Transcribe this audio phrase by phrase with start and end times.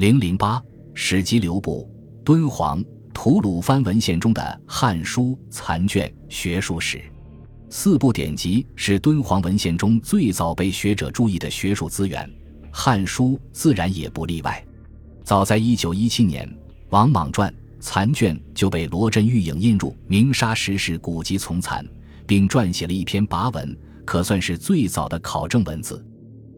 [0.00, 0.58] 零零八
[0.94, 1.86] 史籍留步
[2.24, 7.02] 敦煌吐鲁番文献中的《汉书》残卷学术史，
[7.68, 12.26] 四部典籍是敦煌文献中最早被学者注意的学术资源，
[12.72, 14.64] 《汉书》自然也不例外。
[15.22, 16.48] 早在一九一七年，
[16.88, 21.84] 《王莽传》残卷就被罗振玉影印入《鸣沙石室古籍丛残》，
[22.26, 23.76] 并撰写了一篇跋文，
[24.06, 26.02] 可算是最早的考证文字。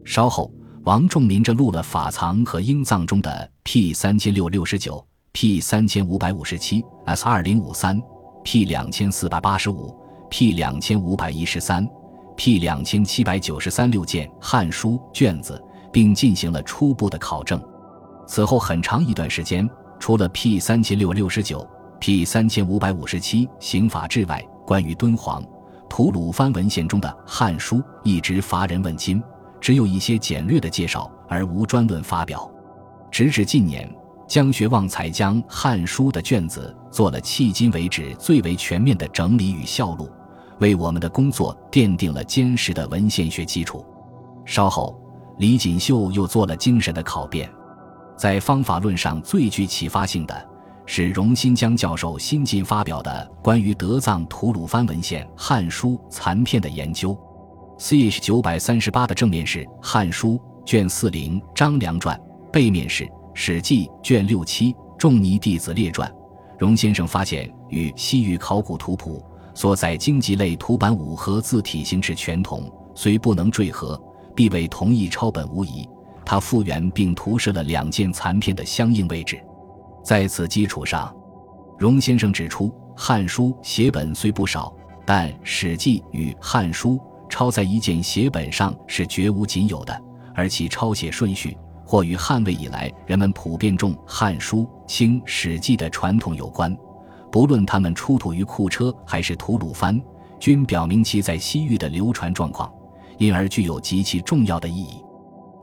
[0.05, 0.49] 稍后，
[0.85, 5.01] 王仲民着录了法藏和英藏中的 P 三千六六十九、
[5.31, 8.01] P 三千五百五十七、S 二零五三、
[8.43, 9.97] P 两千四百八十五、
[10.29, 11.87] P 两千五百一十三、
[12.35, 17.63] P 两千七百九十三六件《汉书》卷子，并进行了初步的考证。
[18.27, 19.69] 此后很长一段时间，
[20.01, 21.65] 除了 P 三千六六十九、
[22.01, 25.41] P 三千五百五十七刑法志外，关于敦煌、
[25.89, 29.23] 吐鲁番文献中的《汉书》一直乏人问津，
[29.63, 32.51] 只有一些简略的介绍，而无专论发表。
[33.09, 33.89] 直至近年，
[34.27, 40.11] 江学旺才将《汉书》的卷子做了迄今为止最为全面的整理与校录，
[40.59, 43.85] 为我们的工作奠定了坚实的文献学基础。
[44.43, 45.01] 稍后，
[45.37, 47.49] 李锦秀又做了精神的考辨。
[48.17, 50.49] 在方法论上最具启发性的
[50.85, 57.17] 是荣新江教授新近发表的关于德藏吐鲁番文献《汉书》残片的研究。
[57.83, 62.17] CH 九百三十八的正面是《汉书》卷四零张良传，
[62.49, 63.03] 背面是
[63.33, 66.09] 《史记》卷六七仲尼弟子列传。
[66.57, 69.21] 荣先生发现与西域考古图谱
[69.53, 74.01] 所载经籍类图版五和字体形制全同，虽不能缀合，
[74.33, 75.85] 必为同一抄本无疑。
[76.23, 79.43] 他复原并图示了两件残片的相应位置，
[80.05, 81.13] 在此基础上，
[81.77, 84.73] 荣先生指出，《汉书》写本虽不少，
[85.05, 86.91] 但《史记》与《汉书》
[87.33, 90.01] 抄在一件写本上是绝无仅有的，
[90.35, 96.77] 而其抄写顺序或与汉魏以来人们普遍重《汉书》轻《史记》的传统有关。
[97.31, 99.99] 不论他们出土于库车还是吐鲁番，
[100.39, 102.71] 均表明其在西域的流传状况，
[103.17, 105.03] 因而具有极其重要的意义。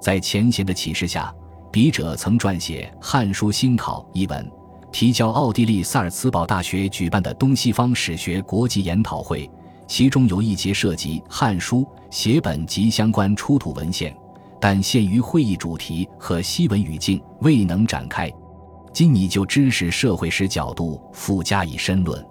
[0.01, 1.33] 在前贤的启示下，
[1.71, 4.51] 笔者曾撰写《汉书新考》一文，
[4.91, 9.49] 提交奥地利萨尔茨堡大学举办的东西方史学国际研讨会，
[9.91, 11.79] 其中有一节涉及《汉书》
[12.13, 14.17] 写本及相关出土文献，
[14.61, 18.33] 但限于会议主题和西文语境，未能展开。
[18.93, 22.25] 今拟就知识社会史角度附加以深论。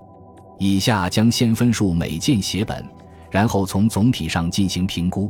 [0.57, 2.81] 以下将先分述每件写本，
[3.29, 5.29] 然后从总体上进行评估。